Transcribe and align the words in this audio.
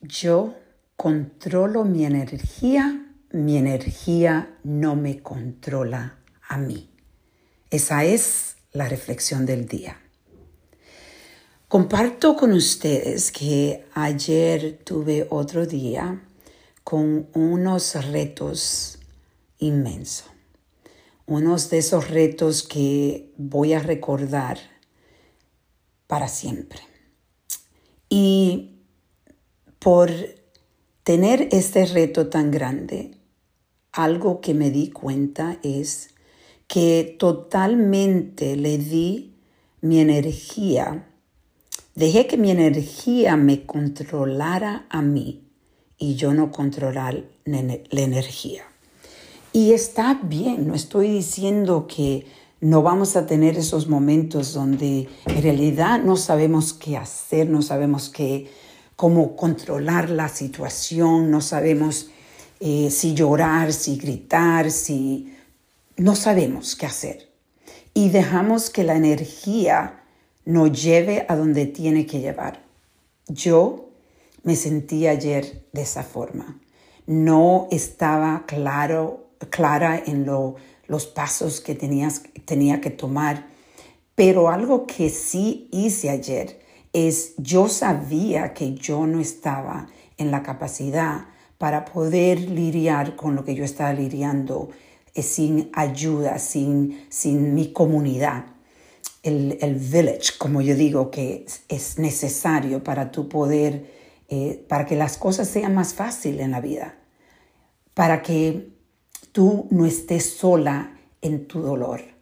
Yo 0.00 0.54
controlo 0.96 1.84
mi 1.84 2.06
energía, 2.06 3.06
mi 3.32 3.58
energía 3.58 4.58
no 4.64 4.96
me 4.96 5.22
controla 5.22 6.18
a 6.48 6.56
mí. 6.56 6.90
Esa 7.70 8.04
es 8.04 8.56
la 8.72 8.88
reflexión 8.88 9.44
del 9.44 9.66
día. 9.66 10.00
Comparto 11.68 12.34
con 12.34 12.52
ustedes 12.52 13.30
que 13.30 13.86
ayer 13.92 14.80
tuve 14.84 15.26
otro 15.30 15.66
día 15.66 16.20
con 16.82 17.28
unos 17.34 17.94
retos 18.06 18.98
inmensos. 19.58 20.30
Unos 21.26 21.70
de 21.70 21.78
esos 21.78 22.10
retos 22.10 22.62
que 22.62 23.32
voy 23.36 23.74
a 23.74 23.78
recordar 23.80 24.58
para 26.06 26.26
siempre. 26.26 26.80
Y 28.08 28.69
por 29.80 30.10
tener 31.02 31.48
este 31.50 31.86
reto 31.86 32.28
tan 32.28 32.50
grande, 32.50 33.16
algo 33.92 34.40
que 34.40 34.54
me 34.54 34.70
di 34.70 34.90
cuenta 34.90 35.58
es 35.64 36.10
que 36.68 37.16
totalmente 37.18 38.54
le 38.54 38.78
di 38.78 39.34
mi 39.80 39.98
energía, 39.98 41.08
dejé 41.96 42.28
que 42.28 42.36
mi 42.36 42.52
energía 42.52 43.36
me 43.36 43.66
controlara 43.66 44.86
a 44.88 45.02
mí 45.02 45.48
y 45.98 46.14
yo 46.14 46.32
no 46.32 46.52
controlar 46.52 47.24
la 47.44 48.00
energía. 48.00 48.62
Y 49.52 49.72
está 49.72 50.20
bien, 50.22 50.68
no 50.68 50.74
estoy 50.74 51.08
diciendo 51.08 51.88
que 51.88 52.26
no 52.60 52.82
vamos 52.82 53.16
a 53.16 53.26
tener 53.26 53.56
esos 53.56 53.88
momentos 53.88 54.52
donde 54.52 55.08
en 55.26 55.42
realidad 55.42 56.02
no 56.04 56.16
sabemos 56.16 56.72
qué 56.72 56.96
hacer, 56.96 57.48
no 57.48 57.62
sabemos 57.62 58.10
qué 58.10 58.48
cómo 59.00 59.34
controlar 59.34 60.10
la 60.10 60.28
situación, 60.28 61.30
no 61.30 61.40
sabemos 61.40 62.10
eh, 62.60 62.90
si 62.90 63.14
llorar, 63.14 63.72
si 63.72 63.96
gritar, 63.96 64.70
si 64.70 65.34
no 65.96 66.14
sabemos 66.14 66.76
qué 66.76 66.84
hacer. 66.84 67.30
Y 67.94 68.10
dejamos 68.10 68.68
que 68.68 68.84
la 68.84 68.96
energía 68.96 70.02
nos 70.44 70.70
lleve 70.82 71.24
a 71.30 71.36
donde 71.36 71.64
tiene 71.64 72.04
que 72.04 72.20
llevar. 72.20 72.62
Yo 73.26 73.88
me 74.42 74.54
sentí 74.54 75.06
ayer 75.06 75.64
de 75.72 75.80
esa 75.80 76.02
forma. 76.02 76.60
No 77.06 77.68
estaba 77.70 78.44
claro, 78.46 79.30
clara 79.48 79.96
en 79.96 80.26
los 80.26 81.06
pasos 81.06 81.62
que 81.62 81.74
tenías, 81.74 82.24
tenía 82.44 82.82
que 82.82 82.90
tomar, 82.90 83.46
pero 84.14 84.50
algo 84.50 84.86
que 84.86 85.08
sí 85.08 85.70
hice 85.72 86.10
ayer 86.10 86.59
es 86.92 87.34
yo 87.36 87.68
sabía 87.68 88.52
que 88.52 88.74
yo 88.74 89.06
no 89.06 89.20
estaba 89.20 89.88
en 90.16 90.30
la 90.30 90.42
capacidad 90.42 91.26
para 91.58 91.84
poder 91.84 92.40
lidiar 92.40 93.16
con 93.16 93.36
lo 93.36 93.44
que 93.44 93.54
yo 93.54 93.64
estaba 93.64 93.92
lidiando 93.92 94.70
eh, 95.14 95.22
sin 95.22 95.70
ayuda, 95.72 96.38
sin, 96.38 97.04
sin 97.08 97.54
mi 97.54 97.72
comunidad. 97.72 98.46
El, 99.22 99.58
el, 99.60 99.74
village, 99.74 100.38
como 100.38 100.62
yo 100.62 100.74
digo, 100.74 101.10
que 101.10 101.44
es 101.68 101.98
necesario 101.98 102.82
para 102.82 103.10
tu 103.10 103.28
poder, 103.28 103.90
eh, 104.28 104.64
para 104.68 104.86
que 104.86 104.96
las 104.96 105.18
cosas 105.18 105.48
sean 105.48 105.74
más 105.74 105.92
fáciles 105.92 106.40
en 106.40 106.52
la 106.52 106.60
vida, 106.62 106.96
para 107.92 108.22
que 108.22 108.70
tú 109.32 109.66
no 109.70 109.84
estés 109.84 110.30
sola 110.30 110.98
en 111.20 111.46
tu 111.46 111.60
dolor 111.60 112.19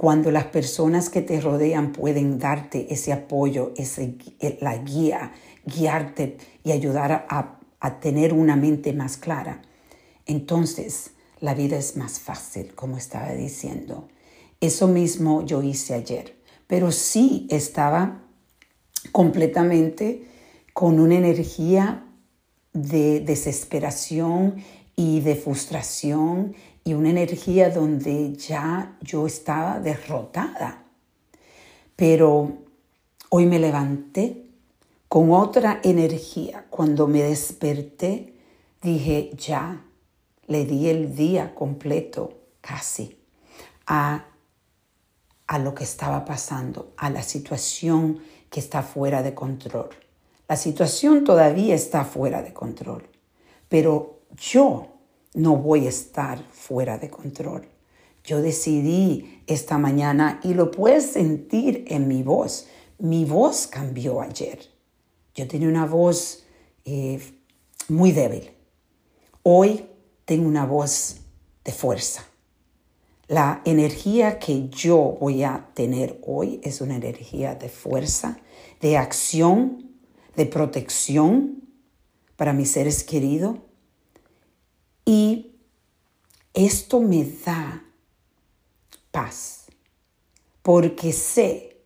cuando 0.00 0.30
las 0.30 0.46
personas 0.46 1.10
que 1.10 1.20
te 1.20 1.42
rodean 1.42 1.92
pueden 1.92 2.38
darte 2.38 2.86
ese 2.90 3.12
apoyo, 3.12 3.74
ese, 3.76 4.16
la 4.62 4.78
guía, 4.78 5.32
guiarte 5.66 6.38
y 6.64 6.72
ayudar 6.72 7.26
a, 7.28 7.58
a 7.80 8.00
tener 8.00 8.32
una 8.32 8.56
mente 8.56 8.94
más 8.94 9.18
clara, 9.18 9.60
entonces 10.24 11.10
la 11.40 11.52
vida 11.52 11.76
es 11.76 11.98
más 11.98 12.18
fácil, 12.18 12.74
como 12.74 12.96
estaba 12.96 13.32
diciendo. 13.34 14.08
Eso 14.62 14.88
mismo 14.88 15.44
yo 15.44 15.62
hice 15.62 15.92
ayer, 15.92 16.34
pero 16.66 16.92
sí 16.92 17.46
estaba 17.50 18.22
completamente 19.12 20.24
con 20.72 20.98
una 20.98 21.16
energía 21.16 22.06
de 22.72 23.20
desesperación 23.20 24.64
y 24.96 25.20
de 25.20 25.36
frustración 25.36 26.54
y 26.84 26.94
una 26.94 27.10
energía 27.10 27.70
donde 27.70 28.34
ya 28.34 28.96
yo 29.00 29.26
estaba 29.26 29.80
derrotada. 29.80 30.84
Pero 31.96 32.58
hoy 33.28 33.46
me 33.46 33.58
levanté 33.58 34.46
con 35.08 35.32
otra 35.32 35.80
energía. 35.82 36.66
Cuando 36.70 37.06
me 37.06 37.22
desperté, 37.22 38.34
dije, 38.82 39.30
ya, 39.36 39.84
le 40.46 40.64
di 40.64 40.88
el 40.88 41.14
día 41.14 41.54
completo, 41.54 42.40
casi, 42.60 43.18
a, 43.86 44.26
a 45.46 45.58
lo 45.58 45.74
que 45.74 45.84
estaba 45.84 46.24
pasando, 46.24 46.92
a 46.96 47.10
la 47.10 47.22
situación 47.22 48.20
que 48.48 48.60
está 48.60 48.82
fuera 48.82 49.22
de 49.22 49.34
control. 49.34 49.90
La 50.48 50.56
situación 50.56 51.24
todavía 51.24 51.74
está 51.74 52.04
fuera 52.04 52.42
de 52.42 52.52
control, 52.52 53.08
pero 53.68 54.20
yo 54.36 54.99
no 55.34 55.56
voy 55.56 55.86
a 55.86 55.90
estar 55.90 56.42
fuera 56.50 56.98
de 56.98 57.10
control. 57.10 57.68
Yo 58.24 58.42
decidí 58.42 59.42
esta 59.46 59.78
mañana 59.78 60.40
y 60.42 60.54
lo 60.54 60.70
puedes 60.70 61.12
sentir 61.12 61.84
en 61.88 62.08
mi 62.08 62.22
voz. 62.22 62.66
Mi 62.98 63.24
voz 63.24 63.66
cambió 63.66 64.20
ayer. 64.20 64.60
Yo 65.34 65.48
tenía 65.48 65.68
una 65.68 65.86
voz 65.86 66.44
eh, 66.84 67.20
muy 67.88 68.12
débil. 68.12 68.50
Hoy 69.42 69.86
tengo 70.24 70.46
una 70.46 70.66
voz 70.66 71.16
de 71.64 71.72
fuerza. 71.72 72.26
La 73.26 73.62
energía 73.64 74.38
que 74.38 74.68
yo 74.68 75.16
voy 75.20 75.44
a 75.44 75.70
tener 75.74 76.20
hoy 76.26 76.60
es 76.64 76.80
una 76.80 76.96
energía 76.96 77.54
de 77.54 77.68
fuerza, 77.68 78.38
de 78.80 78.96
acción, 78.96 79.92
de 80.36 80.46
protección 80.46 81.62
para 82.36 82.52
mis 82.52 82.72
seres 82.72 83.04
queridos 83.04 83.56
y 85.04 85.52
esto 86.54 87.00
me 87.00 87.24
da 87.44 87.84
paz, 89.10 89.66
porque 90.62 91.12
sé 91.12 91.76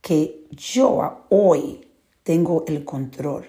que 0.00 0.46
yo 0.50 1.26
hoy 1.30 1.86
tengo 2.22 2.64
el 2.66 2.84
control 2.84 3.46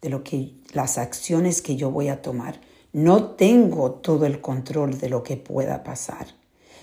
de 0.00 0.10
lo 0.10 0.22
que 0.22 0.54
las 0.72 0.98
acciones 0.98 1.62
que 1.62 1.76
yo 1.76 1.90
voy 1.90 2.08
a 2.08 2.22
tomar. 2.22 2.60
No 2.92 3.30
tengo 3.32 3.92
todo 3.92 4.26
el 4.26 4.40
control 4.40 4.98
de 4.98 5.08
lo 5.08 5.22
que 5.22 5.36
pueda 5.36 5.82
pasar, 5.84 6.26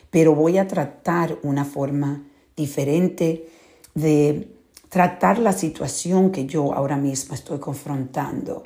pero 0.09 0.35
voy 0.35 0.57
a 0.57 0.67
tratar 0.67 1.37
una 1.43 1.65
forma 1.65 2.23
diferente 2.55 3.49
de 3.95 4.55
tratar 4.89 5.39
la 5.39 5.51
situación 5.51 6.31
que 6.31 6.45
yo 6.45 6.73
ahora 6.73 6.97
mismo 6.97 7.35
estoy 7.35 7.59
confrontando 7.59 8.63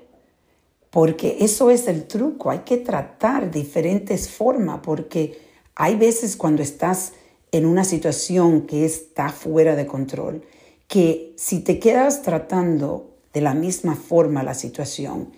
porque 0.90 1.38
eso 1.42 1.70
es 1.70 1.88
el 1.88 2.08
truco, 2.08 2.50
hay 2.50 2.60
que 2.60 2.78
tratar 2.78 3.52
diferentes 3.52 4.30
formas, 4.30 4.80
porque 4.84 5.40
hay 5.76 5.96
veces 5.96 6.36
cuando 6.36 6.64
estás 6.64 7.14
en 7.52 7.66
una 7.66 7.84
situación 7.84 8.66
que 8.66 8.86
está 8.86 9.30
fuera 9.30 9.76
de 9.76 9.88
control, 9.88 10.44
que 10.88 11.34
si 11.38 11.60
te 11.60 11.80
quedas 11.80 12.22
tratando 12.22 13.18
de 13.34 13.42
la 13.42 13.54
misma 13.54 13.96
forma 13.96 14.44
la 14.44 14.56
situación, 14.56 15.32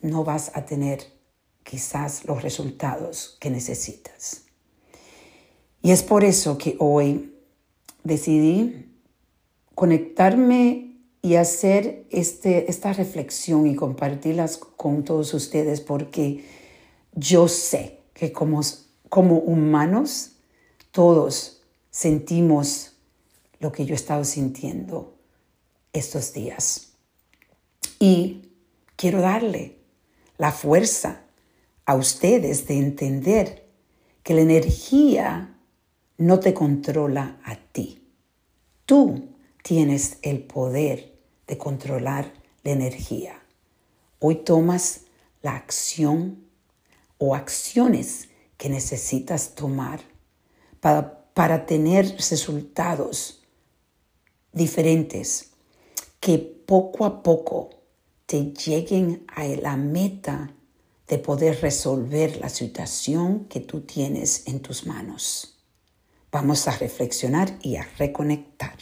no 0.00 0.24
vas 0.24 0.52
a 0.54 0.64
tener 0.64 1.00
quizás 1.62 2.24
los 2.24 2.42
resultados 2.42 3.36
que 3.40 3.50
necesitas. 3.50 4.42
Y 5.82 5.90
es 5.92 6.02
por 6.02 6.24
eso 6.24 6.58
que 6.58 6.76
hoy 6.78 7.34
decidí 8.04 8.94
conectarme 9.74 10.87
y 11.22 11.34
hacer 11.34 12.06
este, 12.10 12.70
esta 12.70 12.92
reflexión 12.92 13.66
y 13.66 13.74
compartirlas 13.74 14.56
con 14.56 15.04
todos 15.04 15.34
ustedes 15.34 15.80
porque 15.80 16.44
yo 17.14 17.48
sé 17.48 18.00
que 18.14 18.32
como, 18.32 18.60
como 19.08 19.38
humanos 19.38 20.32
todos 20.90 21.62
sentimos 21.90 22.92
lo 23.60 23.72
que 23.72 23.84
yo 23.84 23.94
he 23.94 23.96
estado 23.96 24.24
sintiendo 24.24 25.16
estos 25.92 26.32
días. 26.32 26.92
Y 27.98 28.52
quiero 28.96 29.20
darle 29.20 29.78
la 30.36 30.52
fuerza 30.52 31.22
a 31.84 31.94
ustedes 31.96 32.66
de 32.68 32.78
entender 32.78 33.66
que 34.22 34.34
la 34.34 34.42
energía 34.42 35.56
no 36.18 36.38
te 36.38 36.54
controla 36.54 37.40
a 37.44 37.56
ti. 37.56 38.06
Tú 38.84 39.28
tienes 39.68 40.16
el 40.22 40.44
poder 40.44 41.12
de 41.46 41.58
controlar 41.58 42.32
la 42.62 42.70
energía. 42.70 43.38
Hoy 44.18 44.36
tomas 44.36 45.02
la 45.42 45.56
acción 45.56 46.42
o 47.18 47.34
acciones 47.34 48.30
que 48.56 48.70
necesitas 48.70 49.54
tomar 49.54 50.00
para, 50.80 51.22
para 51.34 51.66
tener 51.66 52.06
resultados 52.16 53.42
diferentes 54.52 55.50
que 56.18 56.38
poco 56.38 57.04
a 57.04 57.22
poco 57.22 57.68
te 58.24 58.54
lleguen 58.54 59.26
a 59.36 59.44
la 59.48 59.76
meta 59.76 60.50
de 61.08 61.18
poder 61.18 61.60
resolver 61.60 62.38
la 62.40 62.48
situación 62.48 63.44
que 63.50 63.60
tú 63.60 63.82
tienes 63.82 64.44
en 64.46 64.60
tus 64.60 64.86
manos. 64.86 65.58
Vamos 66.32 66.66
a 66.68 66.70
reflexionar 66.78 67.58
y 67.60 67.76
a 67.76 67.86
reconectar. 67.98 68.78